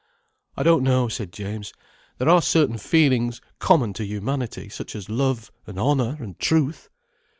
[0.57, 1.73] "I don't know," said James.
[2.17, 6.89] "There are certain feelings common to humanity, such as love, and honour, and truth."